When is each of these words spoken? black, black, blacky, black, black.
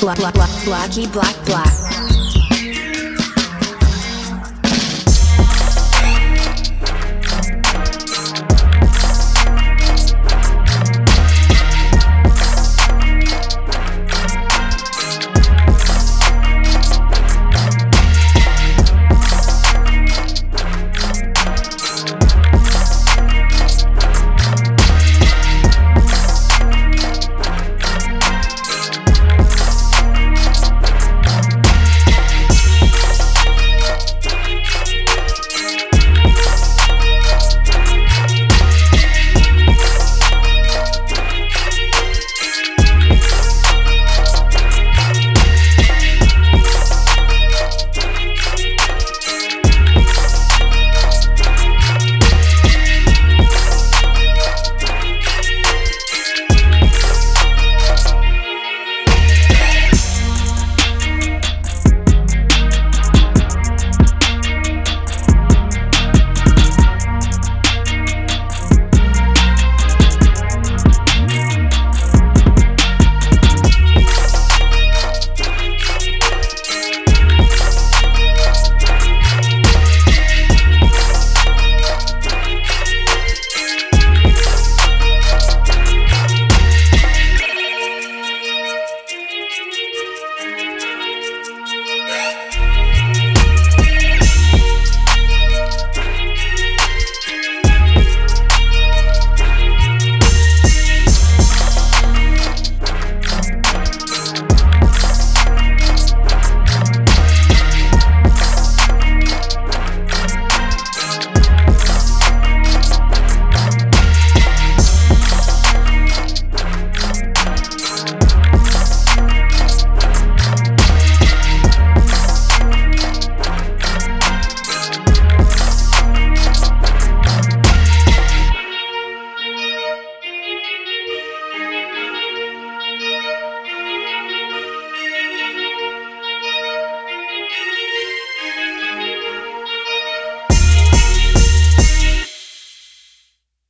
black, 0.00 0.18
black, 0.18 0.50
blacky, 0.64 1.12
black, 1.12 1.36
black. 1.44 2.59